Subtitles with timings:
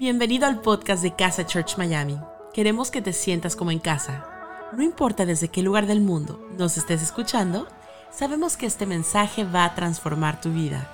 [0.00, 2.16] Bienvenido al podcast de Casa Church Miami.
[2.54, 4.26] Queremos que te sientas como en casa.
[4.74, 7.68] No importa desde qué lugar del mundo nos estés escuchando,
[8.10, 10.90] sabemos que este mensaje va a transformar tu vida.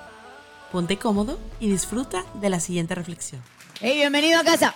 [0.73, 3.41] Ponte cómodo y disfruta de la siguiente reflexión.
[3.79, 4.75] Hey, bienvenido a casa.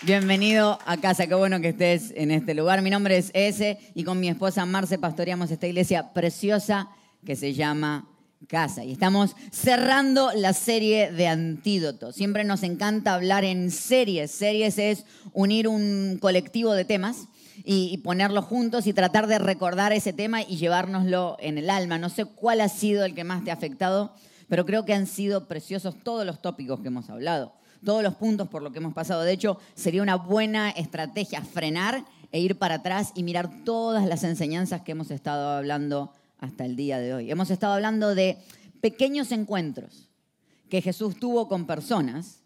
[0.00, 2.82] Bienvenido a casa, qué bueno que estés en este lugar.
[2.82, 6.88] Mi nombre es Ese y con mi esposa Marce pastoreamos esta iglesia preciosa
[7.24, 8.08] que se llama
[8.48, 8.84] Casa.
[8.84, 12.14] Y estamos cerrando la serie de antídotos.
[12.16, 14.30] Siempre nos encanta hablar en series.
[14.30, 17.28] Series es unir un colectivo de temas
[17.64, 21.98] y, ponerlos juntos y tratar de recordar ese tema y llevárnoslo en el alma.
[21.98, 24.14] No sé cuál ha sido el que más te ha afectado,
[24.48, 27.52] pero creo que han sido preciosos todos los tópicos que hemos hablado
[27.84, 29.22] todos los puntos por lo que hemos pasado.
[29.22, 34.22] De hecho, sería una buena estrategia frenar e ir para atrás y mirar todas las
[34.24, 36.12] enseñanzas que hemos estado hablando
[36.42, 37.30] hasta el día de hoy.
[37.30, 38.36] Hemos estado hablando de
[38.80, 40.10] pequeños encuentros
[40.68, 42.40] que Jesús tuvo con personas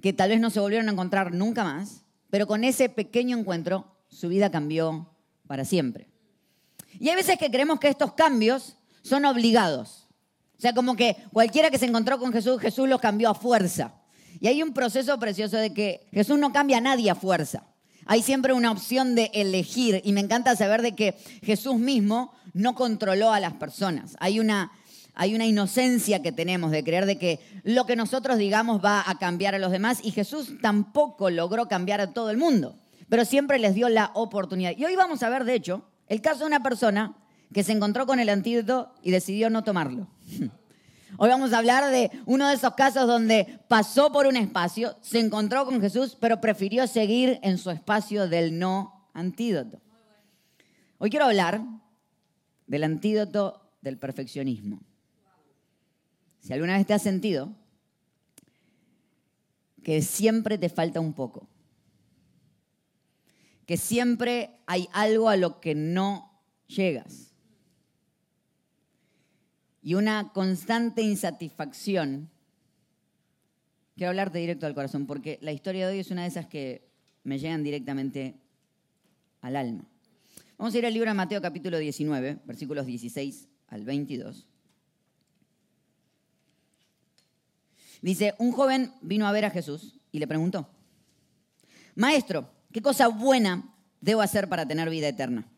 [0.00, 3.84] que tal vez no se volvieron a encontrar nunca más, pero con ese pequeño encuentro
[4.08, 5.10] su vida cambió
[5.46, 6.08] para siempre.
[6.98, 10.08] Y hay veces que creemos que estos cambios son obligados.
[10.56, 13.94] O sea, como que cualquiera que se encontró con Jesús, Jesús los cambió a fuerza.
[14.40, 17.66] Y hay un proceso precioso de que Jesús no cambia a nadie a fuerza.
[18.10, 22.74] Hay siempre una opción de elegir y me encanta saber de que Jesús mismo no
[22.74, 24.16] controló a las personas.
[24.18, 24.72] Hay una,
[25.14, 29.18] hay una inocencia que tenemos de creer de que lo que nosotros digamos va a
[29.18, 32.76] cambiar a los demás y Jesús tampoco logró cambiar a todo el mundo,
[33.10, 34.72] pero siempre les dio la oportunidad.
[34.74, 37.14] Y hoy vamos a ver, de hecho, el caso de una persona
[37.52, 40.08] que se encontró con el antídoto y decidió no tomarlo.
[41.16, 45.18] Hoy vamos a hablar de uno de esos casos donde pasó por un espacio, se
[45.18, 49.80] encontró con Jesús, pero prefirió seguir en su espacio del no antídoto.
[50.98, 51.62] Hoy quiero hablar
[52.66, 54.80] del antídoto del perfeccionismo.
[56.40, 57.54] Si alguna vez te has sentido
[59.82, 61.48] que siempre te falta un poco,
[63.64, 67.27] que siempre hay algo a lo que no llegas
[69.88, 72.28] y una constante insatisfacción,
[73.96, 76.86] quiero hablarte directo al corazón, porque la historia de hoy es una de esas que
[77.24, 78.34] me llegan directamente
[79.40, 79.86] al alma.
[80.58, 84.46] Vamos a ir al libro de Mateo capítulo 19, versículos 16 al 22.
[88.02, 90.68] Dice, un joven vino a ver a Jesús y le preguntó,
[91.94, 95.48] Maestro, ¿qué cosa buena debo hacer para tener vida eterna?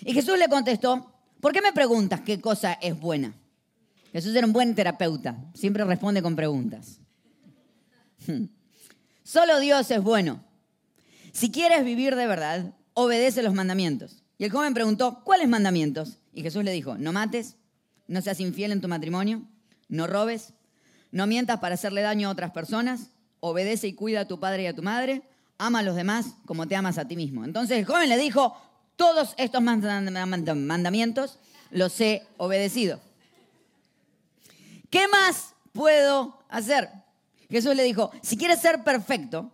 [0.00, 1.11] Y Jesús le contestó,
[1.42, 3.34] ¿Por qué me preguntas qué cosa es buena?
[4.12, 7.00] Jesús era un buen terapeuta, siempre responde con preguntas.
[9.24, 10.44] Solo Dios es bueno.
[11.32, 14.22] Si quieres vivir de verdad, obedece los mandamientos.
[14.38, 16.20] Y el joven preguntó, ¿cuáles mandamientos?
[16.32, 17.56] Y Jesús le dijo, no mates,
[18.06, 19.42] no seas infiel en tu matrimonio,
[19.88, 20.52] no robes,
[21.10, 23.10] no mientas para hacerle daño a otras personas,
[23.40, 25.22] obedece y cuida a tu padre y a tu madre,
[25.58, 27.44] ama a los demás como te amas a ti mismo.
[27.44, 28.56] Entonces el joven le dijo,
[28.96, 31.38] todos estos mandamientos
[31.70, 33.00] los he obedecido.
[34.90, 36.90] ¿Qué más puedo hacer?
[37.48, 39.50] Jesús le dijo, si quieres ser perfecto,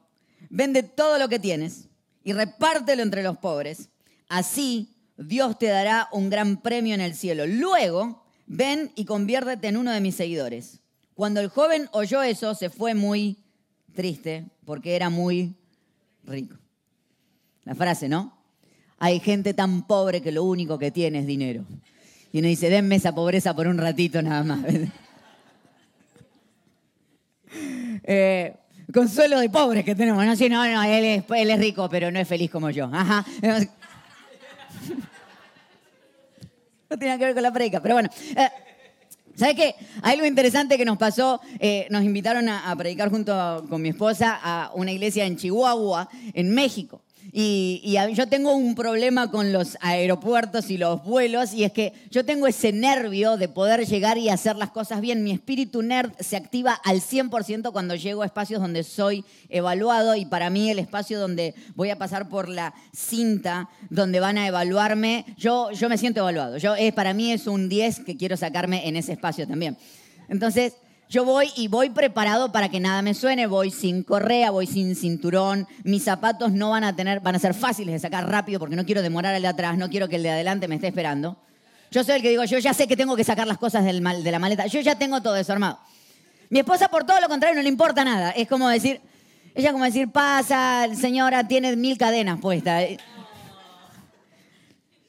[0.50, 1.88] vende todo lo que tienes
[2.24, 3.88] y repártelo entre los pobres.
[4.28, 7.46] Así Dios te dará un gran premio en el cielo.
[7.46, 10.80] Luego, ven y conviértete en uno de mis seguidores.
[11.14, 13.38] Cuando el joven oyó eso, se fue muy
[13.94, 15.56] triste porque era muy
[16.24, 16.56] rico.
[17.64, 18.37] La frase, ¿no?
[18.98, 21.64] Hay gente tan pobre que lo único que tiene es dinero.
[22.32, 24.60] Y uno dice, denme esa pobreza por un ratito nada más.
[28.10, 28.54] Eh,
[28.92, 30.24] consuelo de pobres que tenemos.
[30.24, 32.88] No, sí, no, no, él es, él es rico, pero no es feliz como yo.
[32.92, 33.24] Ajá.
[36.90, 38.08] No tiene que ver con la predica, pero bueno.
[38.34, 38.48] Eh,
[39.34, 39.74] ¿Sabes qué?
[40.00, 41.38] Algo interesante que nos pasó.
[41.58, 46.54] Eh, nos invitaron a predicar junto con mi esposa a una iglesia en Chihuahua, en
[46.54, 47.02] México.
[47.30, 52.24] Y, yo tengo un problema con los aeropuertos y los vuelos, y es que yo
[52.24, 55.22] tengo ese nervio de poder llegar y hacer las cosas bien.
[55.22, 60.24] Mi espíritu nerd se activa al 100% cuando llego a espacios donde soy evaluado, y
[60.24, 65.26] para mí el espacio donde voy a pasar por la cinta, donde van a evaluarme,
[65.36, 66.56] yo, yo me siento evaluado.
[66.56, 69.76] Yo, es, para mí es un 10 que quiero sacarme en ese espacio también.
[70.28, 70.74] Entonces,
[71.08, 74.94] yo voy y voy preparado para que nada me suene, voy sin correa, voy sin
[74.94, 78.76] cinturón, mis zapatos no van a tener, van a ser fáciles de sacar rápido porque
[78.76, 81.38] no quiero demorar al de atrás, no quiero que el de adelante me esté esperando.
[81.90, 84.02] Yo soy el que digo, yo ya sé que tengo que sacar las cosas del
[84.22, 85.54] de la maleta, yo ya tengo todo eso.
[86.50, 89.00] Mi esposa por todo lo contrario no le importa nada, es como decir,
[89.54, 92.84] ella como decir, pasa, señora, tiene mil cadenas puestas.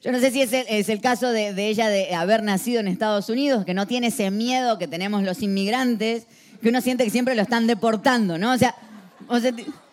[0.02, 3.66] Yo no sé si es el, caso de, ella de haber nacido en Estados Unidos,
[3.66, 6.26] que no tiene ese miedo que tenemos los inmigrantes,
[6.62, 8.52] que uno siente que siempre lo están deportando, ¿no?
[8.52, 8.74] O sea,
[9.28, 9.38] O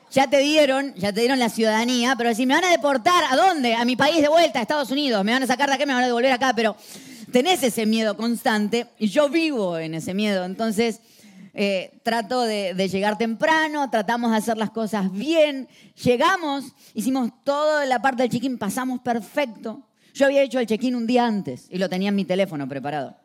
[0.09, 3.36] ya te dieron, ya te dieron la ciudadanía, pero si me van a deportar, ¿a
[3.36, 3.75] dónde?
[3.75, 5.25] A mi país de vuelta, a Estados Unidos.
[5.25, 6.77] Me van a sacar de acá, me van a devolver acá, pero
[7.33, 10.45] tenés ese miedo constante y yo vivo en ese miedo.
[10.45, 11.01] Entonces,
[11.53, 15.68] eh, trato de, de llegar temprano, tratamos de hacer las cosas bien.
[16.01, 16.63] Llegamos,
[16.94, 19.83] hicimos toda la parte del check-in, pasamos perfecto.
[20.18, 23.16] Yo había hecho el check-in un día antes y lo tenía en mi teléfono preparado.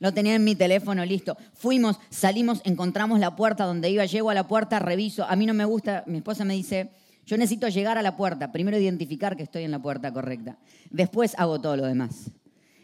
[0.00, 1.36] Lo tenía en mi teléfono listo.
[1.54, 5.24] Fuimos, salimos, encontramos la puerta donde iba, llego a la puerta, reviso.
[5.24, 6.90] A mí no me gusta, mi esposa me dice,
[7.26, 10.58] yo necesito llegar a la puerta, primero identificar que estoy en la puerta correcta.
[10.90, 12.32] Después hago todo lo demás.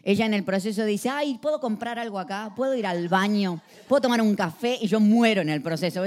[0.05, 2.53] Ella en el proceso dice, ay, ¿puedo comprar algo acá?
[2.55, 3.61] ¿Puedo ir al baño?
[3.89, 4.79] ¿Puedo tomar un café?
[4.81, 6.01] Y yo muero en el proceso.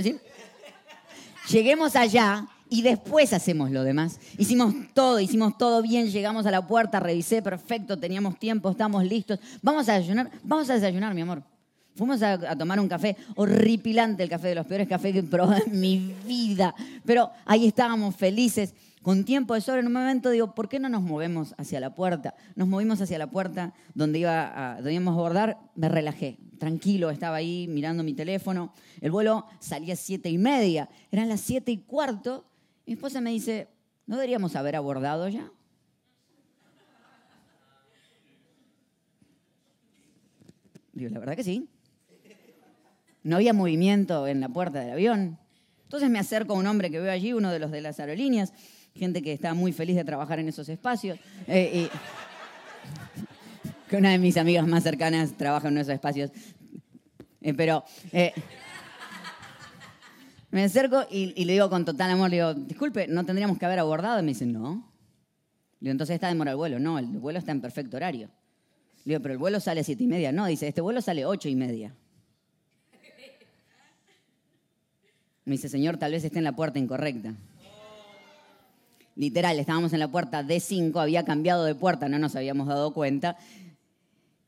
[1.50, 4.20] Lleguemos allá y después hacemos lo demás.
[4.38, 9.40] Hicimos todo, hicimos todo bien, llegamos a la puerta, revisé, perfecto, teníamos tiempo, estamos listos.
[9.62, 11.44] Vamos a desayunar, vamos a desayunar, mi amor.
[11.96, 15.62] Fuimos a, tomar un café horripilante, el café de los peores cafés que he probado
[15.66, 16.74] en mi vida.
[17.06, 19.82] Pero ahí estábamos felices, con tiempo de sobra.
[19.82, 22.36] En un momento digo, ¿por qué no nos movemos hacia la puerta?
[22.56, 26.38] Nos movimos hacia la puerta donde, iba a, donde íbamos a abordar, me relajé.
[26.58, 28.74] Tranquilo, estaba ahí mirando mi teléfono.
[29.02, 30.90] El vuelo salía a siete y media.
[31.12, 32.46] Eran las siete y cuarto.
[32.90, 33.68] Mi esposa me dice,
[34.08, 35.52] ¿no deberíamos haber abordado ya?
[40.94, 41.70] Digo, la verdad que sí.
[43.22, 45.38] No había movimiento en la puerta del avión.
[45.84, 48.54] Entonces me acerco a un hombre que veo allí, uno de los de las aerolíneas,
[48.96, 51.20] gente que está muy feliz de trabajar en esos espacios.
[51.46, 51.90] eh, y-
[53.88, 56.32] que una de mis amigas más cercanas trabaja en esos espacios.
[57.42, 58.34] Eh, pero eh,
[60.52, 63.80] me acerco y, le digo con total amor, le digo, disculpe, ¿no tendríamos que haber
[63.80, 64.20] abordado?
[64.20, 64.92] Y me dice, no.
[65.80, 66.80] Le digo, entonces está demorado el vuelo.
[66.80, 68.30] No, el vuelo está en perfecto horario.
[69.06, 70.32] Le digo, pero el vuelo sale a siete y media.
[70.32, 71.94] No, dice, este vuelo sale ocho y media.
[75.46, 77.34] Me dice, señor, tal vez esté en la puerta incorrecta.
[79.16, 83.36] Literal, estábamos en la puerta D5, había cambiado de puerta, no nos habíamos dado cuenta,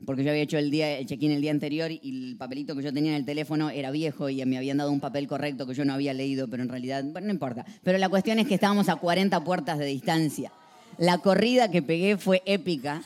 [0.05, 2.83] porque yo había hecho el, día, el check-in el día anterior y el papelito que
[2.83, 5.73] yo tenía en el teléfono era viejo y me habían dado un papel correcto que
[5.73, 7.65] yo no había leído, pero en realidad, bueno, no importa.
[7.83, 10.51] Pero la cuestión es que estábamos a 40 puertas de distancia.
[10.97, 13.03] La corrida que pegué fue épica.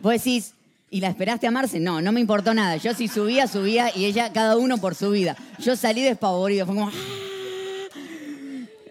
[0.00, 0.54] Vos decís,
[0.90, 1.80] ¿y la esperaste a Marce?
[1.80, 2.76] No, no me importó nada.
[2.76, 5.36] Yo si subía, subía y ella, cada uno por su vida.
[5.58, 6.88] Yo salí despavorido, fue como...
[6.88, 7.24] ¡ah!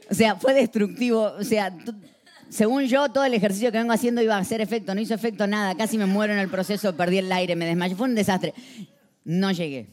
[0.09, 1.33] O sea, fue destructivo.
[1.39, 1.75] O sea,
[2.53, 4.93] según yo, todo el ejercicio que vengo haciendo iba a hacer efecto.
[4.93, 5.75] No hizo efecto nada.
[5.75, 7.95] Casi me muero en el proceso, perdí el aire, me desmayé.
[7.95, 8.53] Fue un desastre.
[9.23, 9.89] No llegué.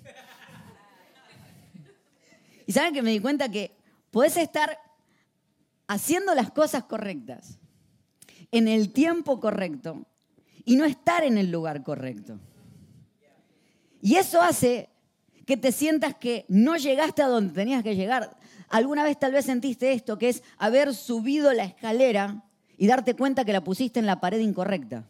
[2.66, 3.72] Y saben que me di cuenta que
[4.10, 4.78] podés estar
[5.86, 7.58] haciendo las cosas correctas,
[8.52, 10.06] en el tiempo correcto,
[10.66, 12.38] y no estar en el lugar correcto.
[14.02, 14.90] Y eso hace
[15.46, 18.36] que te sientas que no llegaste a donde tenías que llegar.
[18.68, 22.44] Alguna vez tal vez sentiste esto, que es haber subido la escalera
[22.80, 25.04] y darte cuenta que la pusiste en la pared incorrecta.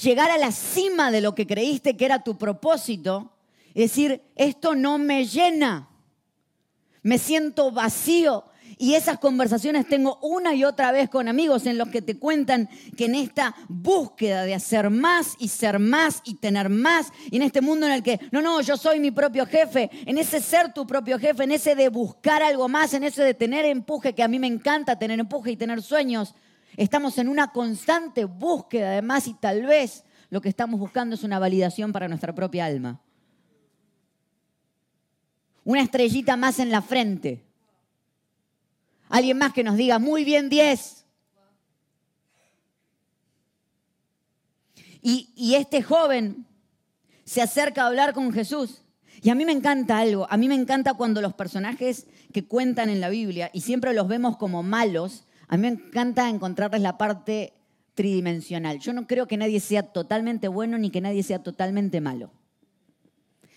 [0.00, 3.32] Llegar a la cima de lo que creíste que era tu propósito
[3.74, 5.88] y decir, esto no me llena,
[7.02, 8.44] me siento vacío.
[8.80, 12.66] Y esas conversaciones tengo una y otra vez con amigos en los que te cuentan
[12.96, 17.42] que en esta búsqueda de hacer más y ser más y tener más, y en
[17.42, 20.72] este mundo en el que, no, no, yo soy mi propio jefe, en ese ser
[20.72, 24.22] tu propio jefe, en ese de buscar algo más, en ese de tener empuje, que
[24.22, 26.34] a mí me encanta tener empuje y tener sueños,
[26.78, 31.22] estamos en una constante búsqueda de más y tal vez lo que estamos buscando es
[31.22, 32.98] una validación para nuestra propia alma.
[35.64, 37.49] Una estrellita más en la frente.
[39.10, 41.04] Alguien más que nos diga, muy bien 10.
[45.02, 46.46] Y, y este joven
[47.24, 48.82] se acerca a hablar con Jesús.
[49.22, 52.88] Y a mí me encanta algo, a mí me encanta cuando los personajes que cuentan
[52.88, 56.96] en la Biblia, y siempre los vemos como malos, a mí me encanta encontrarles la
[56.96, 57.52] parte
[57.94, 58.78] tridimensional.
[58.78, 62.30] Yo no creo que nadie sea totalmente bueno ni que nadie sea totalmente malo.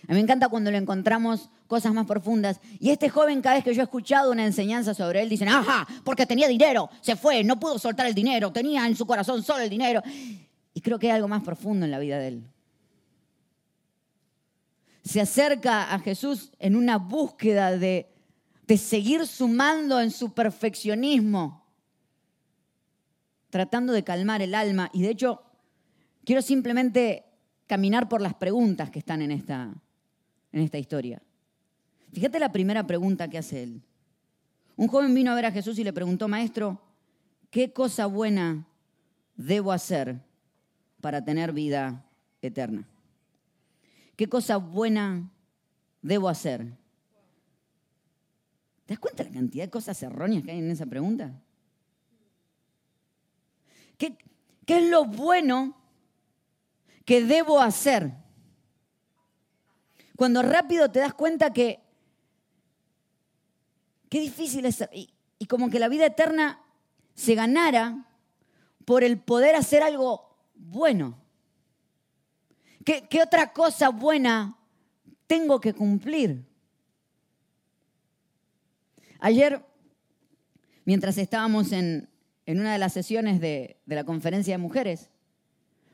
[0.06, 2.60] A mí me encanta cuando lo encontramos cosas más profundas.
[2.78, 5.86] Y este joven, cada vez que yo he escuchado una enseñanza sobre él, dicen, ajá,
[6.04, 9.62] porque tenía dinero, se fue, no pudo soltar el dinero, tenía en su corazón solo
[9.62, 10.02] el dinero.
[10.74, 12.44] Y creo que hay algo más profundo en la vida de él.
[15.04, 18.10] Se acerca a Jesús en una búsqueda de,
[18.66, 21.64] de seguir sumando en su perfeccionismo,
[23.48, 24.90] tratando de calmar el alma.
[24.92, 25.42] Y de hecho,
[26.24, 27.24] quiero simplemente
[27.66, 29.72] caminar por las preguntas que están en esta,
[30.54, 31.20] en esta historia.
[32.12, 33.82] Fíjate la primera pregunta que hace él.
[34.76, 36.80] Un joven vino a ver a Jesús y le preguntó, maestro,
[37.50, 38.66] ¿qué cosa buena
[39.36, 40.20] debo hacer
[41.00, 42.06] para tener vida
[42.40, 42.88] eterna?
[44.16, 45.30] ¿Qué cosa buena
[46.00, 46.72] debo hacer
[48.86, 51.32] ¿Te das cuenta la cantidad de cosas erróneas que hay en esa pregunta?
[53.96, 54.18] ¿Qué,
[54.66, 55.74] qué es lo bueno
[57.06, 58.12] que debo hacer?
[60.16, 61.80] Cuando rápido te das cuenta que
[64.08, 65.12] qué difícil es y,
[65.46, 66.60] como que la vida eterna
[67.14, 68.06] se ganara
[68.84, 71.18] por el poder hacer algo bueno.
[72.84, 74.58] ¿Qué, qué otra cosa buena
[75.26, 76.46] tengo que cumplir?
[79.20, 79.64] Ayer,
[80.84, 82.08] mientras estábamos en,
[82.46, 85.10] en una de las sesiones de, de, la conferencia de mujeres,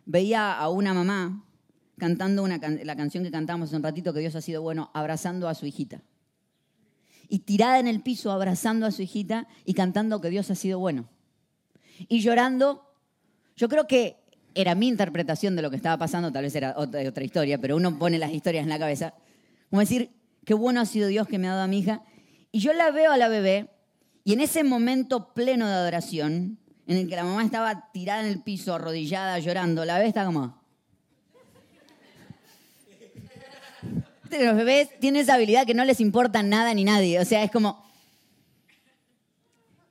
[0.05, 1.45] veía a una mamá
[2.01, 5.55] cantando la canción que cantamos hace un ratito, que Dios ha sido bueno, abrazando a
[5.55, 6.03] su hijita.
[7.29, 10.81] Y tirada en el piso, abrazando a su hijita y cantando que Dios ha sido
[10.81, 11.09] bueno.
[12.09, 12.93] Y llorando,
[13.55, 14.17] yo creo que
[14.55, 17.77] era mi interpretación de lo que estaba pasando, tal vez era otra, otra historia, pero
[17.77, 19.15] uno pone las historias en la cabeza.
[19.69, 20.11] Como decir,
[20.45, 22.03] qué bueno ha sido Dios que me ha dado a mi hija.
[22.51, 23.71] Y yo la veo a la bebé
[24.25, 28.27] y en ese momento pleno de adoración, en el que la mamá estaba tirada en
[28.27, 30.60] el piso, arrodillada, llorando, la bebé está como...
[34.31, 37.19] Los bebés tienen esa habilidad que no les importa nada ni nadie.
[37.19, 37.85] O sea, es como...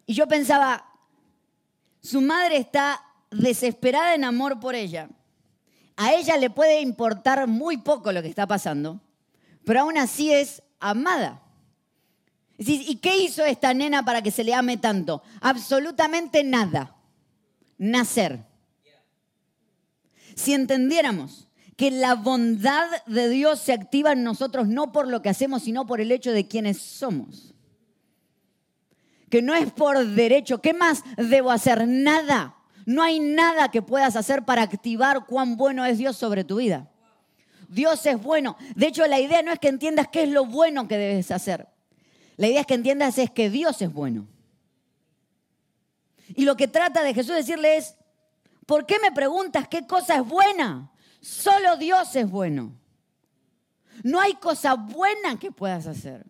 [0.06, 0.86] Y yo pensaba,
[2.02, 5.10] su madre está desesperada en amor por ella.
[5.98, 9.02] A ella le puede importar muy poco lo que está pasando,
[9.66, 11.42] pero aún así es amada.
[12.58, 15.22] ¿Y qué hizo esta nena para que se le ame tanto?
[15.42, 16.96] Absolutamente nada.
[17.78, 18.46] Nacer.
[20.36, 21.49] Si entendiéramos
[21.80, 25.88] que la bondad de Dios se activa en nosotros no por lo que hacemos, sino
[25.88, 27.54] por el hecho de quienes somos.
[29.30, 30.62] Que no es por derecho.
[30.62, 31.88] ¿Qué más debo hacer?
[31.88, 32.58] Nada.
[32.86, 36.92] No hay nada que puedas hacer para activar cuán bueno es Dios sobre tu vida.
[37.70, 38.58] Dios es bueno.
[38.76, 41.66] De hecho, la idea no es que entiendas qué es lo bueno que debes hacer.
[42.36, 44.28] La idea es que entiendas es que Dios es bueno.
[46.36, 47.96] Y lo que trata de Jesús decirle es,
[48.66, 50.92] ¿por qué me preguntas qué cosa es buena?
[51.22, 52.74] Solo Dios es bueno.
[54.04, 56.26] No hay cosa buena que puedas hacer.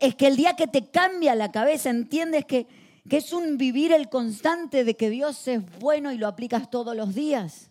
[0.00, 2.66] es que el día que te cambia la cabeza entiendes que,
[3.08, 6.96] que es un vivir el constante de que Dios es bueno y lo aplicas todos
[6.96, 7.70] los días.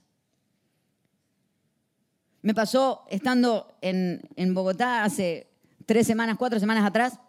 [2.42, 5.48] Me pasó estando en, en Bogotá hace
[5.86, 7.20] tres semanas, cuatro semanas atrás,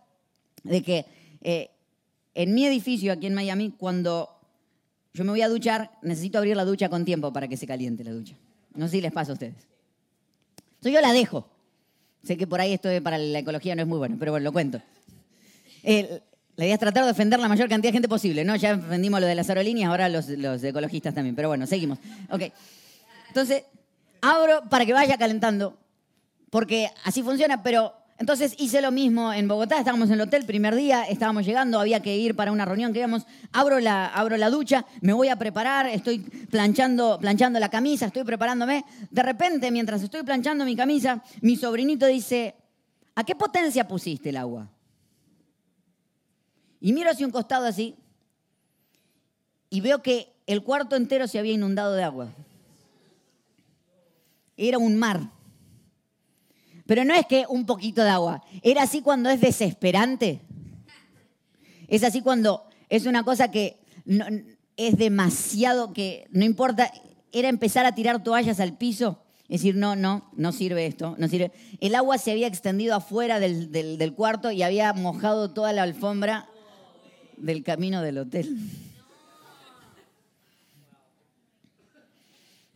[0.65, 1.07] de que
[1.41, 1.71] eh,
[2.35, 4.34] en mi edificio aquí en Miami, cuando
[5.15, 8.03] yo me voy a duchar, necesito abrir la ducha con tiempo para que se caliente
[8.03, 8.35] la ducha.
[8.75, 9.55] No sé si les pasa a ustedes.
[10.59, 11.49] Entonces yo la dejo.
[12.25, 14.53] Sé que por ahí esto para la ecología no es muy bueno, pero bueno, lo
[14.53, 14.83] cuento.
[15.85, 18.57] la idea es tratar de defender la mayor cantidad de gente posible, ¿no?
[18.57, 22.01] Ya defendimos lo de las aerolíneas, ahora los, los ecologistas también, pero bueno, seguimos.
[22.31, 22.43] Ok.
[23.29, 23.63] Entonces,
[24.21, 25.79] abro para que vaya calentando,
[26.51, 30.75] porque así funciona, pero entonces hice lo mismo en Bogotá, estábamos en el hotel, primer
[30.77, 34.51] día, estábamos llegando, había que ir para una reunión que íbamos, abro la, abro la
[34.51, 38.85] ducha, me voy a preparar, estoy planchando, planchando la camisa, estoy preparándome.
[39.11, 42.55] De repente, mientras estoy planchando mi camisa, mi sobrinito dice,
[43.17, 44.71] ¿a qué potencia pusiste el agua?
[46.81, 47.97] Y miro hacia un costado así
[49.71, 52.29] y veo que el cuarto entero se había inundado de agua.
[54.57, 55.34] Era un mar.
[56.87, 58.43] Pero no es que un poquito de agua.
[58.63, 60.43] Era así cuando es desesperante.
[61.89, 63.79] Es así cuando es una cosa que
[64.77, 66.91] es demasiado, que no importa.
[67.33, 69.21] Era empezar a tirar toallas al piso.
[69.45, 71.53] Es decir, no, no, no sirve esto, no sirve.
[71.81, 76.49] El agua se había extendido afuera del cuarto y había mojado toda la alfombra
[77.37, 78.57] del camino del hotel.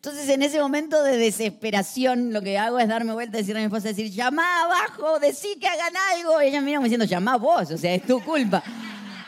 [0.01, 3.63] Entonces, en ese momento de desesperación, lo que hago es darme vuelta y decirle a
[3.63, 6.41] mi esposa, decir, llama abajo, decí que hagan algo.
[6.41, 8.63] Y ella me mira diciendo, llama vos, o sea, es tu culpa.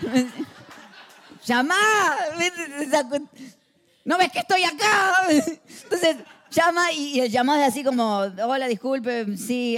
[1.44, 1.74] llama,
[4.04, 5.24] no ves que estoy acá.
[5.28, 6.18] Entonces,
[6.52, 9.76] llama y, el llamado es así como, hola, disculpe, sí,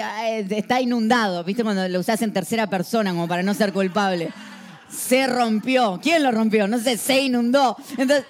[0.51, 1.43] está inundado.
[1.43, 4.31] ¿Viste cuando lo usas en tercera persona como para no ser culpable?
[4.91, 5.99] Se rompió.
[6.03, 6.69] ¿Quién lo rompió?
[6.69, 7.79] No sé, se inundó.
[7.97, 8.27] Entonces,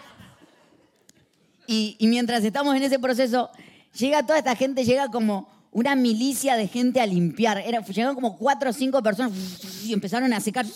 [1.72, 3.50] y, mientras estamos en ese proceso,
[3.96, 7.62] llega toda esta gente, llega como una milicia de gente a limpiar.
[7.64, 9.32] Llegaron como cuatro o cinco personas
[9.84, 10.66] y empezaron a secar.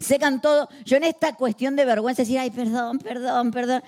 [0.00, 0.68] Secan todo.
[0.84, 3.82] Yo en esta cuestión de vergüenza decía, ay, perdón, perdón, perdón.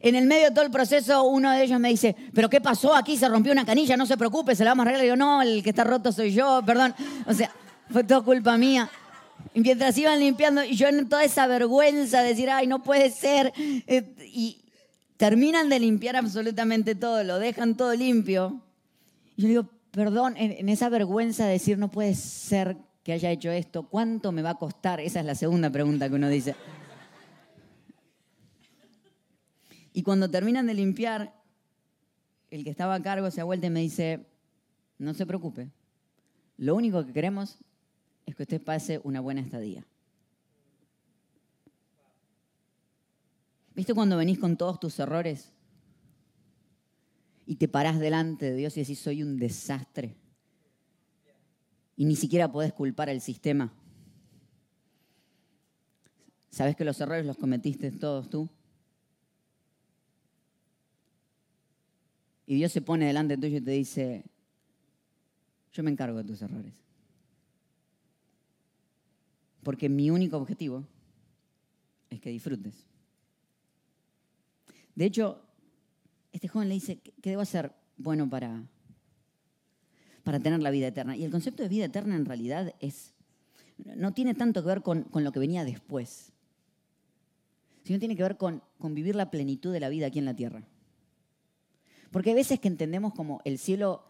[0.00, 2.92] En el medio de todo el proceso, uno de ellos me dice, ¿pero qué pasó
[2.94, 3.16] aquí?
[3.16, 5.06] Se rompió una canilla, no se preocupe, se la vamos a arreglar.
[5.06, 6.92] Y yo, no, el que está roto soy yo, perdón.
[7.26, 7.52] O sea,
[7.88, 8.90] fue todo culpa mía.
[9.54, 13.10] Y mientras iban limpiando, y yo en toda esa vergüenza de decir, ay, no puede
[13.10, 13.52] ser.
[13.56, 14.61] Eh, y,
[15.22, 18.60] terminan de limpiar absolutamente todo, lo dejan todo limpio.
[19.36, 23.52] Y yo digo, perdón, en, esa vergüenza de decir no puede ser que haya hecho
[23.52, 23.84] esto?
[23.84, 24.98] ¿Cuánto me va a costar?
[24.98, 26.56] Esa es la segunda pregunta que uno dice.
[29.92, 31.32] Y cuando terminan de limpiar,
[32.50, 34.26] el que estaba a cargo se ha vuelto y me dice,
[34.98, 35.70] no se preocupe,
[36.56, 37.58] lo único que queremos
[38.26, 39.86] es que usted pase una buena estadía.
[43.74, 45.50] ¿Viste cuando venís con todos tus errores
[47.46, 50.16] y te parás delante de Dios y decís, soy un desastre?
[51.96, 53.72] Y ni siquiera podés culpar al sistema.
[56.50, 58.48] ¿Sabes que los errores los cometiste todos tú?
[62.46, 64.24] Y Dios se pone delante tuyo y te dice,
[65.72, 66.74] yo me encargo de tus errores.
[69.62, 70.86] Porque mi único objetivo
[72.10, 72.91] es que disfrutes.
[74.94, 75.42] De hecho,
[76.32, 78.64] este joven le dice, ¿qué debo hacer bueno para,
[80.22, 81.16] para tener la vida eterna?
[81.16, 83.14] Y el concepto de vida eterna en realidad es,
[83.78, 86.32] no tiene tanto que ver con, lo que venía después,
[87.84, 90.36] sino tiene que ver con, con vivir la plenitud de la vida aquí en la
[90.36, 90.62] tierra.
[92.10, 94.04] Porque hay veces que entendemos como el cielo...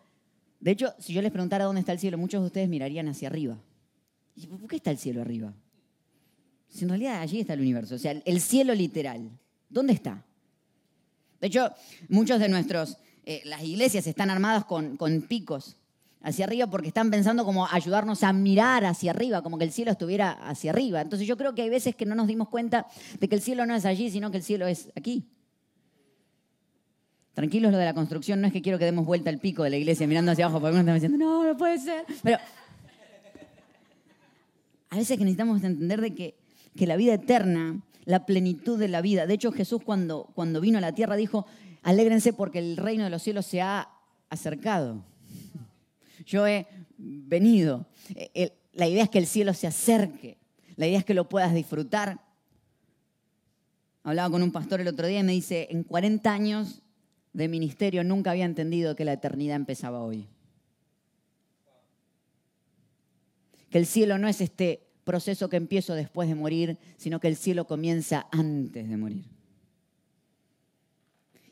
[0.61, 3.29] De hecho, si yo les preguntara dónde está el cielo, muchos de ustedes mirarían hacia
[3.29, 3.59] arriba.
[4.37, 5.53] ¿Y por qué está el cielo arriba?
[6.69, 9.31] Si en realidad allí está el universo, o sea, el cielo literal.
[9.69, 10.25] ¿Dónde está?
[11.43, 11.73] De hecho,
[12.09, 15.77] muchos de nuestros, eh, las iglesias están armadas con, con picos
[16.23, 19.91] hacia arriba porque están pensando como ayudarnos a mirar hacia arriba, como que el cielo
[19.91, 21.01] estuviera hacia arriba.
[21.01, 22.87] Entonces yo creo que hay veces que no nos dimos cuenta
[23.19, 25.25] de que el cielo no es allí, sino que el cielo es aquí.
[27.35, 29.71] Tranquilos lo de la construcción, no es que quiero que demos vuelta al pico de
[29.71, 32.05] la iglesia mirando hacia abajo, porque algunos están diciendo, no, no puede ser.
[32.23, 32.39] Pero
[34.91, 36.37] a veces que necesitamos entender de que,
[36.77, 39.27] que la vida eterna, la plenitud de la vida.
[39.27, 41.47] De hecho, Jesús cuando, cuando vino a la tierra dijo,
[41.83, 43.89] alégrense porque el reino de los cielos se ha
[44.29, 45.05] acercado.
[46.25, 46.67] Yo he
[46.99, 47.87] venido.
[48.15, 50.39] Eh, la idea es que el cielo se acerque.
[50.77, 52.21] La idea es que lo puedas disfrutar.
[54.03, 56.83] Hablaba con un pastor el otro día y me dice, en 40 años
[57.33, 60.27] de ministerio nunca había entendido que la eternidad empezaba hoy.
[63.71, 67.37] Que el cielo no es este proceso que empiezo después de morir, sino que el
[67.37, 69.25] cielo comienza antes de morir.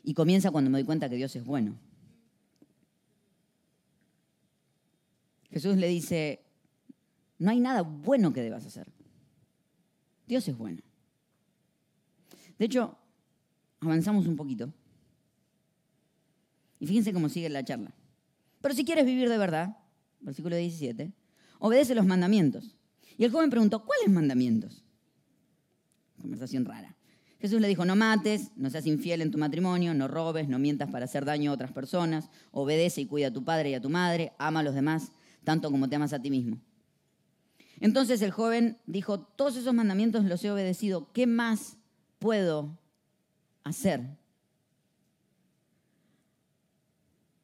[0.03, 1.75] Y comienza cuando me doy cuenta que Dios es bueno.
[5.51, 6.43] Jesús le dice,
[7.37, 8.87] no hay nada bueno que debas hacer.
[10.27, 10.81] Dios es bueno.
[12.57, 12.97] De hecho,
[13.81, 14.73] avanzamos un poquito.
[16.79, 17.93] Y fíjense cómo sigue la charla.
[18.61, 19.77] Pero si quieres vivir de verdad,
[20.21, 21.11] versículo 17,
[21.59, 22.77] obedece los mandamientos.
[23.21, 24.83] Y el joven preguntó, ¿cuáles mandamientos?
[26.19, 26.97] Conversación rara.
[27.39, 30.89] Jesús le dijo, no mates, no seas infiel en tu matrimonio, no robes, no mientas
[30.89, 33.91] para hacer daño a otras personas, obedece y cuida a tu padre y a tu
[33.91, 35.11] madre, ama a los demás,
[35.43, 36.63] tanto como te amas a ti mismo.
[37.79, 41.77] Entonces el joven dijo, todos esos mandamientos los he obedecido, ¿qué más
[42.17, 42.79] puedo
[43.63, 44.17] hacer?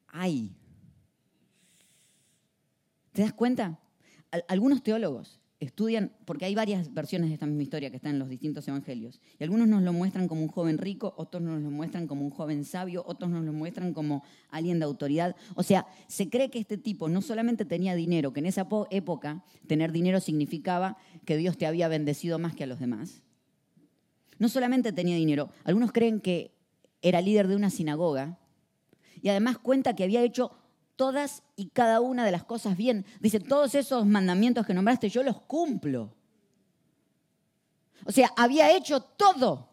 [0.07, 0.55] hay.
[3.11, 3.79] ¿Te das cuenta?
[4.47, 8.29] Algunos teólogos estudian, porque hay varias versiones de esta misma historia que están en los
[8.29, 12.05] distintos evangelios, y algunos nos lo muestran como un joven rico, otros nos lo muestran
[12.05, 15.35] como un joven sabio, otros nos lo muestran como alguien de autoridad.
[15.55, 19.43] O sea, se cree que este tipo no solamente tenía dinero, que en esa época
[19.65, 23.23] tener dinero significaba que Dios te había bendecido más que a los demás.
[24.37, 26.53] No solamente tenía dinero, algunos creen que
[27.01, 28.37] era líder de una sinagoga,
[29.19, 30.51] y además cuenta que había hecho
[30.97, 33.05] todas y cada una de las cosas bien.
[33.21, 36.13] Dice, todos esos mandamientos que nombraste yo los cumplo.
[38.05, 39.69] O sea, había hecho todo.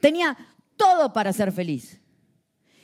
[0.00, 0.36] Tenía
[0.76, 2.00] todo para ser feliz.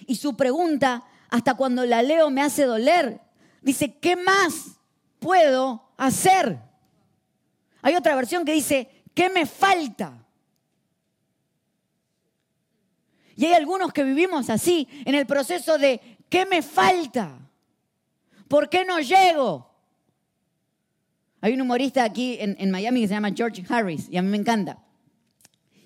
[0.06, 3.20] Y su pregunta, hasta cuando la leo me hace doler,
[3.62, 4.78] dice, ¿qué más
[5.18, 6.60] puedo hacer?
[7.82, 10.24] Hay otra versión que dice, ¿qué me falta?
[13.34, 17.45] Y hay algunos que vivimos así, en el proceso de, ¿qué me falta?
[18.48, 19.70] ¿Por qué no llego?
[21.40, 24.36] Hay un humorista aquí en, Miami que se llama George Harris y a mí me
[24.36, 24.78] encanta.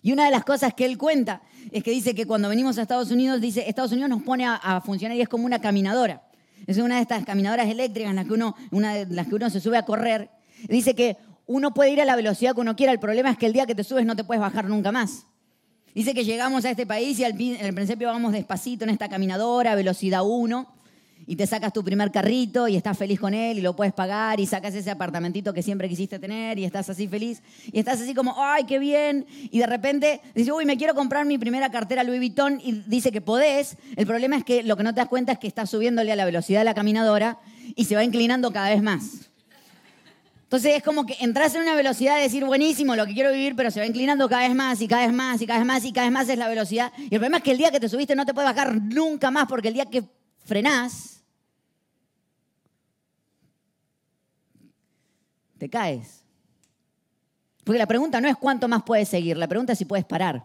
[0.02, 2.82] Y una de las cosas que él cuenta es que dice que cuando venimos a
[2.82, 6.22] Estados Unidos, dice, Estados Unidos nos pone a, funcionar y es como una caminadora.
[6.66, 9.50] Es una de estas caminadoras eléctricas en las que uno, una de las que uno
[9.50, 10.30] se sube a correr.
[10.68, 13.46] Dice que uno puede ir a la velocidad que uno quiera, el problema es que
[13.46, 15.26] el día que te subes no te puedes bajar nunca más.
[15.94, 20.22] Dice que llegamos a este país y al, principio vamos despacito en esta caminadora, velocidad
[20.24, 20.72] 1,
[21.30, 24.40] y te sacas tu primer carrito y estás feliz con él y lo puedes pagar
[24.40, 27.40] y sacas ese apartamentito que siempre quisiste tener y estás así feliz
[27.70, 29.24] y estás así como, ay, qué bien.
[29.52, 33.12] Y de repente dices, uy, me quiero comprar mi primera cartera Louis Vuitton y dice
[33.12, 33.76] que podés.
[33.94, 36.16] El problema es que lo que no te das cuenta es que estás subiéndole a
[36.16, 37.38] la velocidad de la caminadora
[37.76, 39.30] y se va inclinando cada vez más.
[40.42, 43.54] Entonces es como que entras en una velocidad de decir, buenísimo, lo que quiero vivir,
[43.54, 45.84] pero se va inclinando cada vez más y cada vez más y cada vez más
[45.84, 46.92] y cada vez más es la velocidad.
[46.98, 49.30] Y el problema es que el día que te subiste no te puedes bajar nunca
[49.30, 50.02] más porque el día que
[50.44, 51.19] frenás,
[55.60, 56.24] te caes.
[57.62, 60.44] Porque la pregunta no es cuánto más puedes seguir, la pregunta es si puedes parar.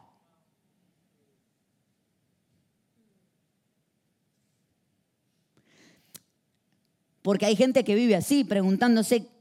[7.24, 9.32] Porque hay gente que vive así, preguntándose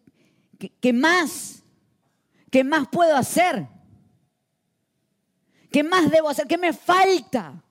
[0.80, 1.62] ¿Qué, más?
[2.50, 3.66] ¿Qué más puedo hacer?
[5.70, 6.46] ¿Qué más debo hacer?
[6.46, 7.62] ¿Qué me falta?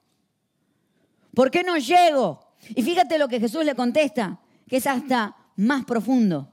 [1.33, 2.53] ¿Por qué no llego?
[2.75, 6.52] Y fíjate lo que Jesús le contesta, que es hasta más profundo.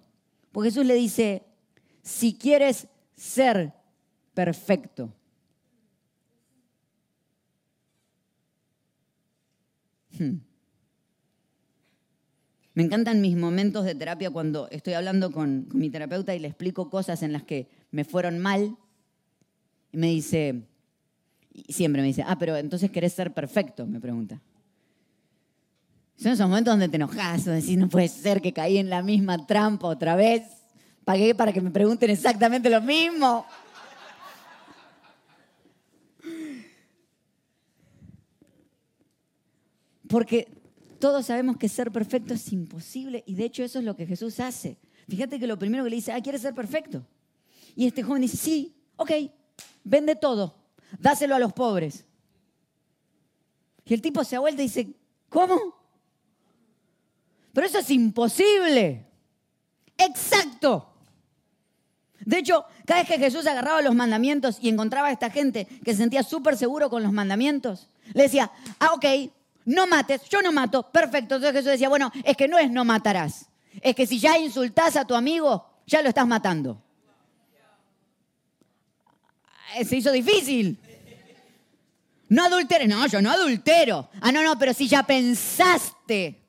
[0.52, 1.44] Porque Jesús le dice,
[2.02, 3.72] si quieres ser
[4.34, 5.12] perfecto.
[10.18, 10.38] Hmm.
[12.74, 16.88] Me encantan mis momentos de terapia cuando estoy hablando con, mi terapeuta y le explico
[16.88, 18.76] cosas en las que me fueron mal.
[19.92, 20.62] Y me dice,
[21.52, 24.40] y siempre me dice, ah, pero entonces querés ser perfecto, me pregunta.
[26.20, 29.00] Son esos momentos donde te enojas o decís, no puede ser que caí en la
[29.02, 30.42] misma trampa otra vez.
[31.02, 33.46] Pagué para que me pregunten exactamente lo mismo.
[40.06, 40.52] Porque
[40.98, 44.40] todos sabemos que ser perfecto es imposible y de hecho eso es lo que Jesús
[44.40, 44.76] hace.
[45.09, 47.06] Fíjate que lo primero que le dice, ah, ¿quieres ser perfecto?
[47.74, 49.11] Y este joven dice, sí, ok,
[49.85, 50.54] vende todo,
[50.98, 52.04] dáselo a los pobres.
[53.87, 54.94] Y el tipo se ha vuelto y dice,
[55.30, 55.79] ¿cómo?
[57.52, 59.06] Pero eso es imposible.
[59.96, 60.90] Exacto.
[62.20, 65.92] De hecho, cada vez que Jesús agarraba los mandamientos y encontraba a esta gente que
[65.92, 69.06] se sentía súper seguro con los mandamientos, le decía, ah, ok,
[69.64, 71.36] no mates, yo no mato, perfecto.
[71.36, 73.46] Entonces Jesús decía, bueno, es que no es no matarás,
[73.80, 76.82] es que si ya insultás a tu amigo, ya lo estás matando.
[79.76, 80.78] Eh, se hizo difícil.
[82.28, 84.08] No adulteres, no, yo no adultero.
[84.20, 86.40] Ah, no, no, pero si ya pensaste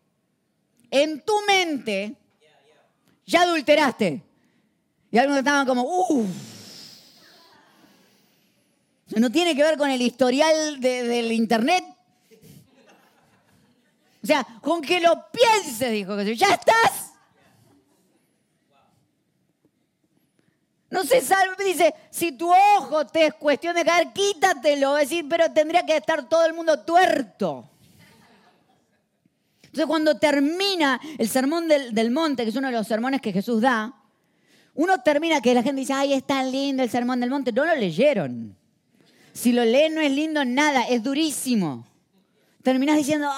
[0.92, 2.16] en tu mente,
[3.26, 4.22] ya adulteraste.
[5.10, 6.30] Y algunos estaban como, uff.
[9.16, 11.84] No tiene que ver con el historial del internet,
[14.24, 17.12] o sea, con que lo pienses, dijo Jesús, ya estás.
[20.90, 24.98] No se salve, dice, si tu ojo te es cuestión de caer, quítatelo.
[24.98, 27.68] Es decir, pero tendría que estar todo el mundo tuerto.
[29.72, 33.32] Entonces, cuando termina el sermón del, del, monte, que es uno de los sermones que
[33.32, 33.94] Jesús da,
[34.74, 37.52] uno termina que la gente dice, ay, es tan lindo el sermón del monte.
[37.52, 38.56] No lo leyeron.
[39.34, 41.88] Si lo leen no es lindo nada, es durísimo
[42.62, 43.30] terminas diciendo,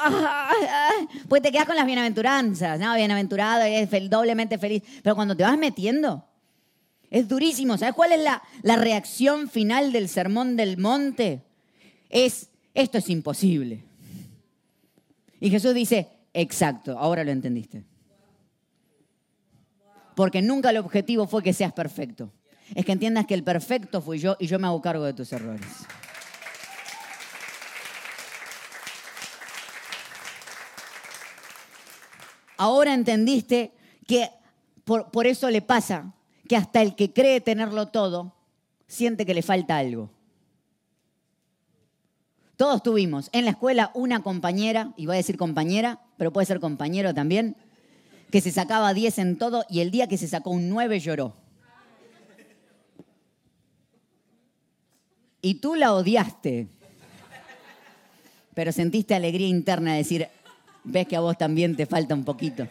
[1.27, 2.95] pues te quedas con las bienaventuranzas, ¿no?
[2.95, 4.83] Bienaventurado, es doblemente feliz.
[5.01, 6.25] Pero cuando te vas metiendo,
[7.09, 7.77] es durísimo.
[7.77, 11.41] ¿Sabes cuál es la, la reacción final del sermón del monte?
[12.09, 13.83] Es, esto es imposible.
[15.39, 17.83] Y Jesús dice, exacto, ahora lo entendiste.
[20.15, 22.31] Porque nunca el objetivo fue que seas perfecto.
[22.75, 25.33] Es que entiendas que el perfecto fui yo y yo me hago cargo de tus
[25.33, 25.85] errores.
[32.63, 33.73] ahora entendiste
[34.07, 34.29] que
[34.85, 36.13] por, eso le pasa
[36.47, 38.35] que hasta el que cree tenerlo todo
[38.87, 40.09] siente que le falta algo.
[42.57, 46.59] Todos tuvimos en la escuela una compañera, y voy a decir compañera, pero puede ser
[46.59, 47.55] compañero también,
[48.31, 51.35] que se sacaba 10 en todo y el día que se sacó un 9 lloró.
[55.41, 56.67] Y tú la odiaste,
[58.53, 60.27] pero sentiste alegría interna de decir,
[60.83, 62.67] ves que a vos también te falta un poquito.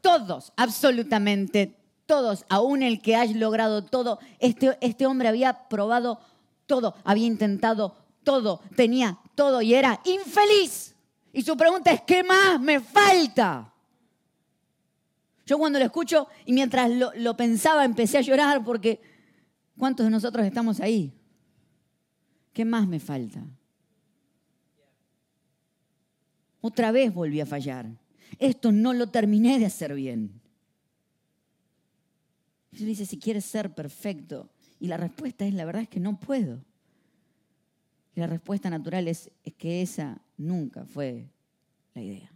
[0.00, 1.74] Todos, absolutamente
[2.06, 6.18] todos, aún el que haya logrado todo, este, este hombre había probado
[6.68, 10.94] todo, había intentado todo, tenía todo y era infeliz.
[11.32, 13.72] Y su pregunta es, ¿qué más me falta?
[15.44, 19.00] Yo cuando lo escucho y mientras lo, pensaba empecé a llorar porque
[19.78, 21.12] ¿cuántos de nosotros estamos ahí?
[22.52, 23.42] ¿Qué más me falta?
[26.60, 27.86] Otra vez volví a fallar.
[28.38, 30.38] Esto no lo terminé de hacer bien.
[32.72, 34.50] Jesús dice, si quieres ser perfecto.
[34.80, 36.62] Y la respuesta es, la verdad es que no puedo.
[38.14, 41.28] Y la respuesta natural es, es que esa nunca fue
[41.94, 42.30] la idea.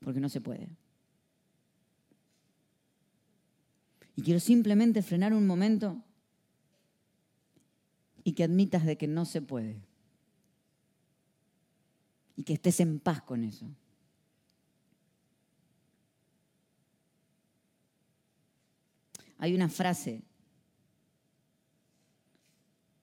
[0.00, 0.68] Porque no se puede.
[4.16, 6.02] Y quiero simplemente frenar un momento
[8.24, 9.80] y que admitas de que no se puede
[12.36, 13.66] y que estés en paz con eso.
[19.42, 20.22] Hay una frase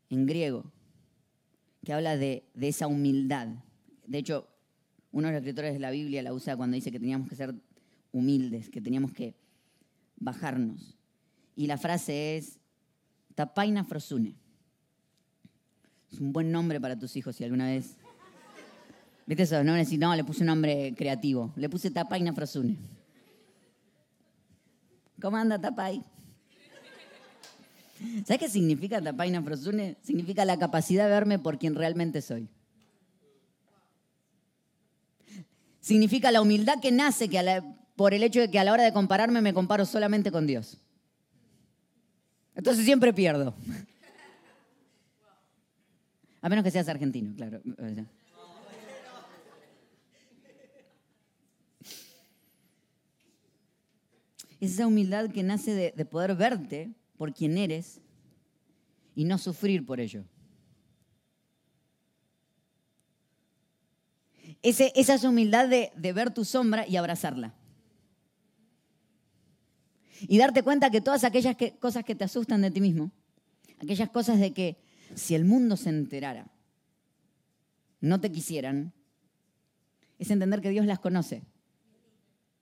[0.09, 0.71] en griego
[1.83, 3.49] que habla de, esa humildad.
[4.07, 4.47] De hecho,
[5.11, 7.53] uno de los escritores de la Biblia la usa cuando dice que teníamos que ser
[8.13, 9.35] humildes, que teníamos que
[10.15, 10.97] bajarnos.
[11.57, 12.57] Y la frase es
[13.35, 14.37] Tapaina Frosune.
[16.09, 17.97] Es un buen nombre para tus hijos si alguna vez...
[19.25, 19.61] ¿Viste eso?
[19.65, 21.51] No, no, le puse un nombre creativo.
[21.57, 22.77] Le puse Tapaina Frosune.
[25.19, 26.01] ¿Cómo anda Tapay?
[28.25, 29.97] ¿Sabes qué significa Tapaina Frosune?
[30.01, 32.47] Significa la capacidad de verme por quien realmente soy.
[35.81, 37.61] Significa la humildad que nace que
[37.95, 40.77] por el hecho de que a la hora de compararme me comparo solamente con Dios.
[42.55, 43.53] Entonces siempre pierdo.
[46.41, 47.61] A menos que seas argentino, claro.
[54.61, 57.99] Es esa humildad que nace de, de poder verte por quien eres
[59.13, 60.23] y no sufrir por ello.
[64.61, 67.53] esa es humildad de, de ver tu sombra y abrazarla.
[70.21, 73.11] Y darte cuenta que todas aquellas cosas que te asustan de ti mismo,
[73.81, 74.77] aquellas cosas de que
[75.13, 76.49] si el mundo se enterara,
[77.99, 78.93] no te quisieran,
[80.17, 81.43] es entender que Dios las conoce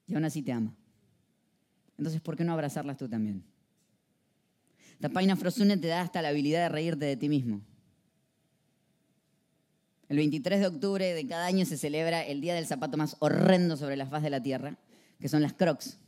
[0.08, 0.74] y aún así te ama.
[1.96, 3.47] Entonces, ¿por qué no abrazarlas tú también?
[5.00, 7.60] Tapaina Frosune te da hasta la habilidad de reírte de ti mismo.
[10.08, 13.76] El 23 de octubre de cada año se celebra el día del zapato más horrendo
[13.76, 14.76] sobre la faz de la tierra,
[15.20, 15.98] que son las crocs.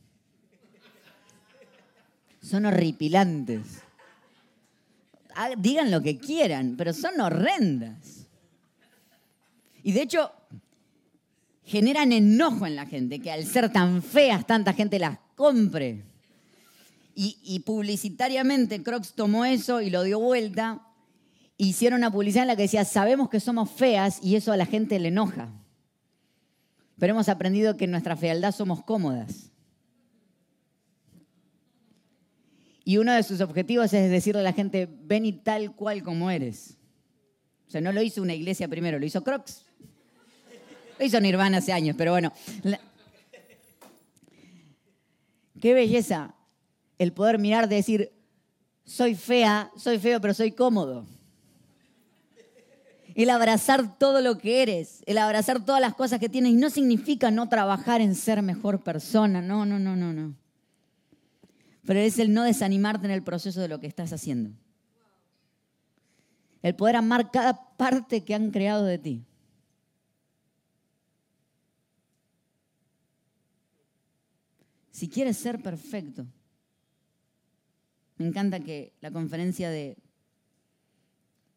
[2.43, 3.83] Son horripilantes.
[5.35, 8.27] Ah, digan lo que quieran, pero son horrendas.
[9.83, 10.33] Y de hecho,
[11.65, 16.03] generan enojo en la gente, que al ser tan feas tanta gente las compre.
[17.15, 20.87] Y, publicitariamente Crocs tomó eso y lo dio vuelta
[21.59, 24.65] hicieron una publicidad en la que decía, sabemos que somos feas y eso a la
[24.65, 25.53] gente le enoja.
[26.99, 29.51] Pero hemos aprendido que en nuestra fealdad somos cómodas.
[32.85, 36.31] Y uno de sus objetivos es decirle a la gente, ven y tal cual como
[36.31, 36.79] eres.
[37.69, 39.67] O sea, no lo hizo una iglesia primero, lo hizo Crocs.
[40.99, 42.33] Lo hizo Nirvana hace años, pero bueno.
[45.61, 46.35] Qué belleza
[47.01, 48.13] el poder mirar, de decir,
[48.85, 51.05] soy fea, soy feo, pero soy cómodo
[53.15, 56.55] el abrazar todo lo que eres, el abrazar todas las cosas que tienes.
[56.55, 60.35] No significa no trabajar en ser mejor persona, no, no, no, no, no.
[61.85, 64.51] Pero es el no desanimarte en el proceso de lo que estás haciendo.
[66.63, 69.25] El poder amar cada parte que han creado de ti.
[74.91, 76.27] Si quieres ser perfecto,
[78.21, 79.97] me encanta que la conferencia de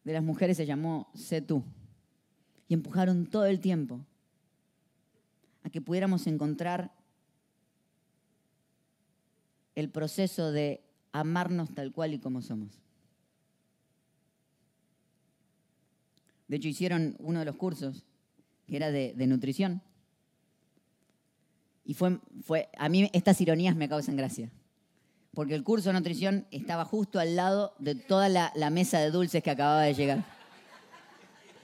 [0.04, 1.64] de las mujeres se llamó Sé tú.
[2.68, 4.04] Y empujaron todo el tiempo
[5.62, 6.92] a que pudiéramos encontrar
[9.74, 12.80] el proceso de amarnos tal cual y como somos.
[16.48, 18.04] De hecho, hicieron uno de los cursos
[18.66, 19.82] que era de, nutrición.
[21.84, 24.50] Y fue, fue, a mí estas ironías me causan gracia
[25.34, 29.42] porque el curso de nutrición estaba justo al lado de toda la, mesa de dulces
[29.42, 30.24] que acababa de llegar.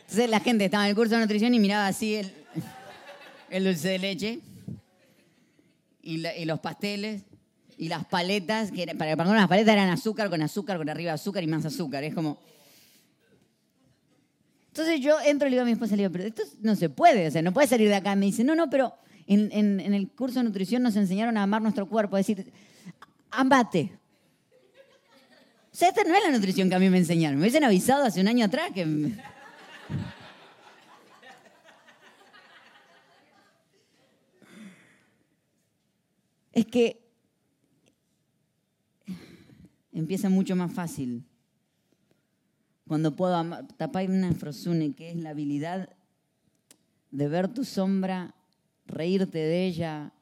[0.01, 2.17] Entonces la gente estaba en el curso de nutrición y miraba así
[3.51, 4.41] el, dulce de leche
[6.03, 7.23] y, los pasteles
[7.79, 11.43] y las paletas, que para, para las paletas eran azúcar con azúcar, con arriba azúcar
[11.45, 12.05] y más azúcar.
[12.05, 12.39] Es como...
[14.69, 16.89] Entonces yo entro y le digo a mi esposa, le digo, pero esto no se
[16.89, 18.15] puede, o sea, no puede salir de acá.
[18.17, 18.95] Me dice, no, no, pero
[19.27, 22.53] en, en el curso de nutrición nos enseñaron a amar nuestro cuerpo, a decir,
[23.31, 23.99] Ambate.
[25.73, 27.39] O sea, esta no es la nutrición que a mí me enseñaron.
[27.39, 29.15] Me hubiesen avisado hace un año atrás que...
[36.53, 37.01] Es que
[39.93, 41.25] empieza mucho más fácil
[42.87, 45.89] cuando puedo amar, tapar una frosune, que es la habilidad
[47.13, 48.35] de ver tu sombra,
[48.87, 50.13] reírte de ella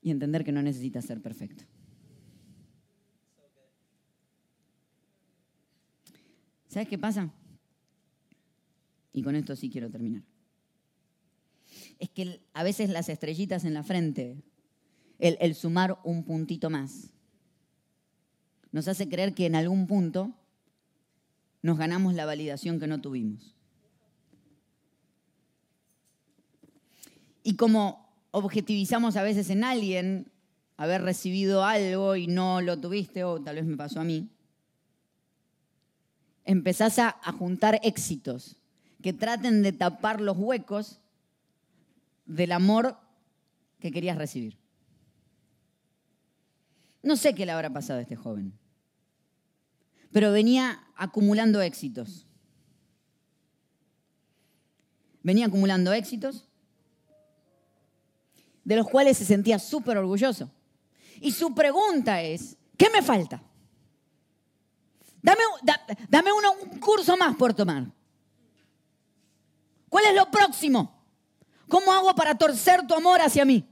[0.00, 1.64] y entender que no necesitas ser perfecto.
[6.74, 7.30] ¿Sabes qué pasa?
[9.12, 10.24] Y con esto sí quiero terminar.
[12.00, 14.42] Es que a veces las estrellitas en la frente,
[15.20, 17.12] el, sumar un puntito más,
[18.72, 20.34] nos hace creer que en algún punto
[21.62, 23.54] nos ganamos la validación que no tuvimos.
[27.44, 30.32] Y como objetivizamos a veces en alguien
[30.76, 34.33] haber recibido algo y no lo tuviste, o tal vez me pasó a mí,
[36.44, 38.56] empezás a, a juntar éxitos
[39.02, 41.00] que traten de tapar los huecos
[42.26, 42.96] del amor
[43.80, 44.58] que querías recibir.
[47.02, 48.58] No sé qué le habrá pasado a este joven,
[50.10, 52.26] pero venía acumulando éxitos.
[55.22, 56.48] Venía acumulando éxitos
[58.64, 60.50] de los cuales se sentía súper orgulloso.
[61.20, 63.42] Y su pregunta es, ¿qué me falta?
[65.24, 65.40] Dame,
[66.08, 67.86] dame un curso más por tomar.
[69.88, 71.02] ¿Cuál es lo próximo?
[71.66, 73.66] ¿Cómo hago para torcer tu amor hacia mí?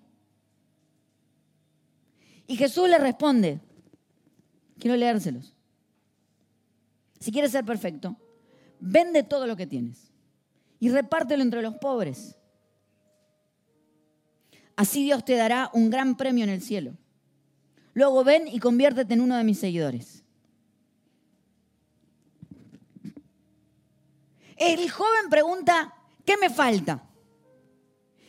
[2.47, 3.61] Y Jesús le responde,
[4.79, 5.55] quiero leérselos.
[7.21, 8.17] Si quieres ser perfecto,
[8.81, 10.11] vende todo lo que tienes
[10.81, 12.35] y repártelo entre los pobres.
[14.75, 16.97] Así Dios te dará un gran premio en el cielo.
[17.93, 20.22] Luego ven y conviértete en uno de mis seguidores.
[24.63, 25.93] El joven pregunta,
[26.25, 27.03] ¿qué me falta?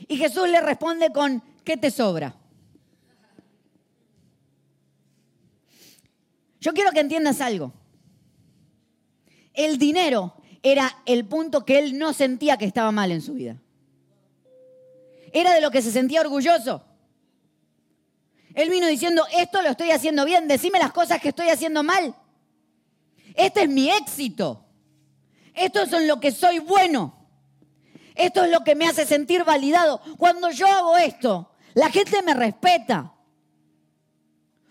[0.07, 2.35] Y Jesús le responde con, ¿qué te sobra?
[6.59, 7.71] Yo quiero que entiendas algo.
[9.53, 13.61] El dinero era el punto que él no sentía que estaba mal en su vida.
[15.33, 16.83] Era de lo que se sentía orgulloso.
[18.55, 22.15] Él vino diciendo, esto lo estoy haciendo bien, decime las cosas que estoy haciendo mal.
[23.35, 24.65] Este es mi éxito.
[25.53, 27.13] Esto es en lo que soy bueno.
[28.15, 30.01] Esto es lo que me hace sentir validado.
[30.17, 33.13] Cuando yo hago esto, la gente me respeta.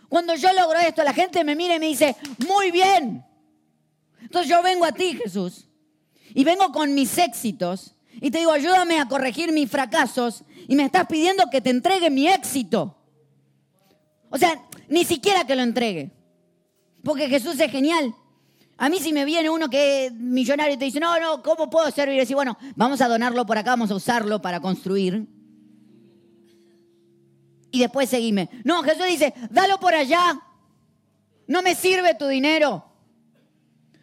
[0.08, 2.16] Cuando yo logro esto, la gente me mira y me dice,
[2.46, 3.24] muy bien.
[4.20, 5.66] Entonces yo vengo a ti, Jesús,
[6.34, 10.84] y vengo con mis éxitos, y te digo, ayúdame a corregir mis fracasos, y me
[10.84, 12.96] estás pidiendo que te entregue mi éxito.
[14.30, 16.12] O sea, ni siquiera que lo entregue,
[17.02, 18.14] porque Jesús es genial.
[18.82, 21.70] A mí si me viene uno que es millonario y te dice, no, no, ¿cómo
[21.70, 22.16] puedo servir?
[22.16, 25.24] Y decir, bueno, vamos a donarlo por acá, vamos a usarlo para construir.
[27.70, 28.50] Y después seguime.
[28.64, 30.36] No, Jesús dice, dalo por allá.
[31.46, 32.84] No me sirve tu dinero.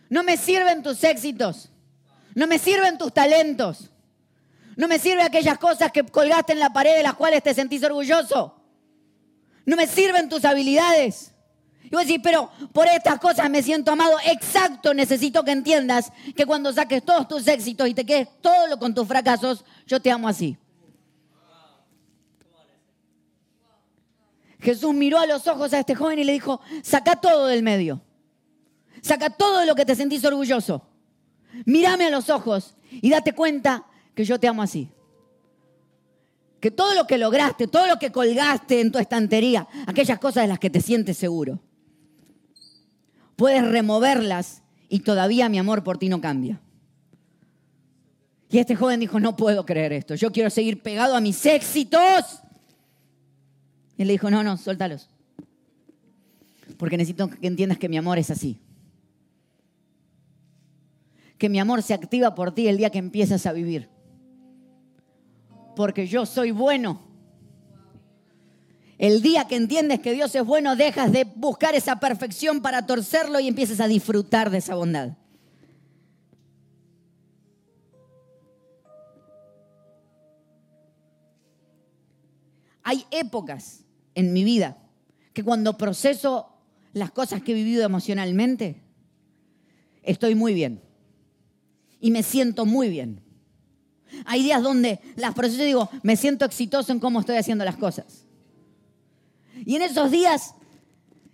[0.08, 1.70] No me sirven tus éxitos.
[2.34, 3.92] No me sirven tus talentos.
[4.78, 7.84] No me sirven aquellas cosas que colgaste en la pared de las cuales te sentís
[7.84, 8.56] orgulloso.
[9.66, 11.34] No me sirven tus habilidades.
[11.92, 14.18] Y vos decís, pero por estas cosas me siento amado.
[14.26, 18.94] Exacto, necesito que entiendas que cuando saques todos tus éxitos y te quedes todo con
[18.94, 20.56] tus fracasos, yo te amo así.
[24.60, 28.02] Jesús miró a los ojos a este joven y le dijo, saca todo del medio.
[29.02, 30.86] Saca todo de lo que te sentís orgulloso.
[31.66, 34.90] Mírame a los ojos y date cuenta que yo te amo así.
[36.60, 40.50] Que todo lo que lograste, todo lo que colgaste en tu estantería, aquellas cosas de
[40.50, 41.60] las que te sientes seguro,
[43.40, 46.60] puedes removerlas y todavía mi amor por ti no cambia.
[48.50, 52.42] Y este joven dijo, no puedo creer esto, yo quiero seguir pegado a mis éxitos.
[53.96, 55.10] Y él le dijo, no, no, suéltalos.
[56.78, 58.60] Porque necesito que entiendas que mi amor es así.
[61.38, 63.88] Que mi amor se activa por ti el día que empiezas a vivir.
[65.78, 67.09] Porque yo soy bueno
[69.00, 73.40] el día que entiendes que Dios es bueno, dejas de buscar esa perfección para torcerlo
[73.40, 75.14] y empiezas a disfrutar de esa bondad.
[82.84, 83.86] Hay épocas
[84.16, 84.78] en mi vida
[85.32, 86.50] que cuando proceso
[86.92, 88.82] las cosas que he vivido emocionalmente,
[90.04, 90.82] estoy muy bien.
[92.02, 93.22] Y me siento muy bien.
[94.26, 97.78] Hay días donde las proceso y digo, me siento exitoso en cómo estoy haciendo las
[97.78, 98.26] cosas.
[99.66, 100.56] Y en esos días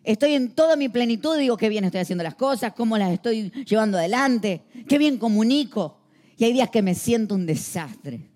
[0.03, 3.51] estoy en toda mi plenitud, digo qué bien estoy haciendo las cosas, cómo las estoy
[3.65, 5.97] llevando adelante, qué bien comunico.
[6.37, 8.29] Y hay días que me siento un desastre.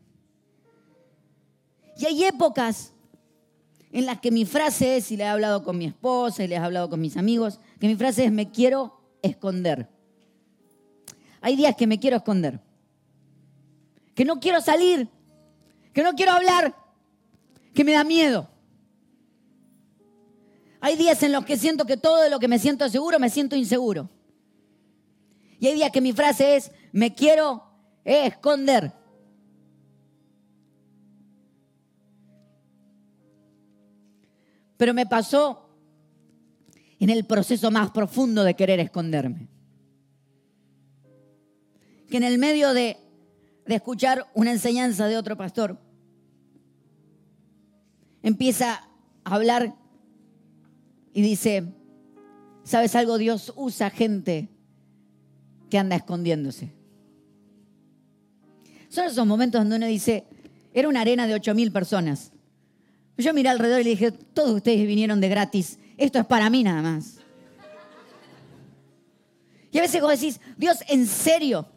[1.98, 2.94] Y hay épocas
[3.92, 6.56] en las que mi frase es, y le he hablado con mi esposa y le
[6.56, 9.90] he hablado con mis amigos, que mi frase es me quiero esconder.
[11.42, 12.60] Hay días que me quiero esconder.
[14.16, 15.08] Que no quiero salir,
[15.94, 16.76] que no quiero hablar,
[17.74, 18.50] que me da miedo.
[20.82, 23.56] Hay días en los que siento que todo lo que me siento seguro, me siento
[23.56, 24.10] inseguro.
[25.60, 27.64] Y hay días que mi frase es, me quiero
[28.06, 28.94] esconder.
[34.78, 35.70] Pero me pasó
[37.00, 39.50] en el proceso más profundo de querer esconderme.
[42.10, 42.98] Que en el medio de,
[43.66, 45.78] de escuchar una enseñanza de otro pastor,
[48.24, 48.88] empieza
[49.26, 49.76] a hablar
[51.14, 51.64] Y dice,
[52.64, 53.18] ¿sabes algo?
[53.18, 54.50] Dios usa gente
[55.70, 56.72] que anda escondiéndose.
[58.90, 60.26] Son esos momentos donde uno dice,
[60.74, 62.32] era una arena de 8.000 personas.
[63.18, 66.64] Yo miré alrededor y le dije, todos ustedes vinieron de gratis, esto es para mí
[66.64, 67.18] nada más.
[69.72, 71.68] Y a veces vos decís, Dios, ¿en serio?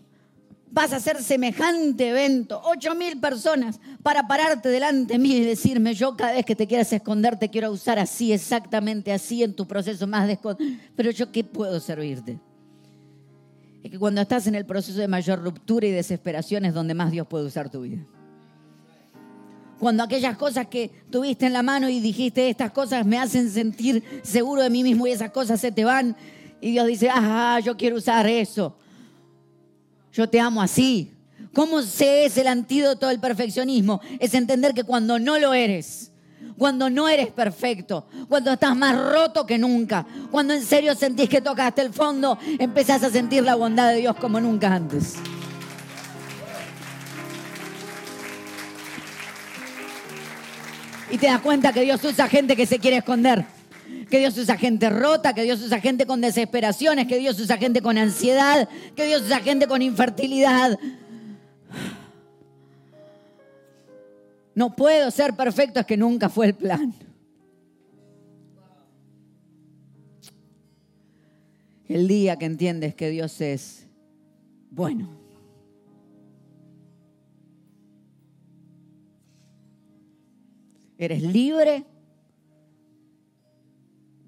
[0.72, 5.94] Vas a hacer semejante evento, ocho mil personas, para pararte delante de mí y decirme,
[5.94, 9.66] yo cada vez que te quieras esconder te quiero usar así, exactamente así en tu
[9.66, 10.38] proceso más de
[10.96, 12.38] Pero yo, ¿qué puedo servirte?
[13.84, 17.10] Es que cuando estás en el proceso de mayor ruptura y desesperación es donde más
[17.10, 18.02] Dios puede usar tu vida.
[19.78, 24.02] Cuando aquellas cosas que tuviste en la mano y dijiste, estas cosas me hacen sentir
[24.22, 26.16] seguro de mí mismo y esas cosas se te van.
[26.60, 28.76] Y Dios dice, ah, yo quiero usar eso
[30.12, 31.12] yo te amo así.
[31.54, 34.00] ¿Cómo se es el antídoto del perfeccionismo?
[34.18, 36.12] Es entender que cuando no lo eres,
[36.56, 41.40] cuando no eres perfecto, cuando estás más roto que nunca, cuando en serio sentís que
[41.40, 45.14] tocas hasta el fondo, empezás a sentir la bondad de Dios como nunca antes.
[51.10, 53.44] Y te das cuenta que Dios usa gente que se quiere esconder
[54.12, 57.80] que Dios usa gente rota, que Dios usa gente con desesperaciones, que Dios usa gente
[57.80, 60.78] con ansiedad, que Dios usa gente con infertilidad.
[64.54, 66.92] No puedo ser perfecto, es que nunca fue el plan.
[71.88, 73.86] El día que entiendes que Dios es
[74.70, 75.08] bueno.
[80.98, 81.86] Eres libre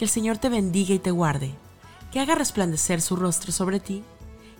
[0.00, 1.50] Que el Señor te bendiga y te guarde,
[2.10, 4.02] que haga resplandecer su rostro sobre ti,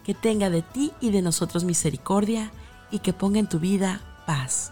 [0.05, 2.53] que tenga de ti y de nosotros misericordia
[2.91, 4.71] y que ponga en tu vida paz.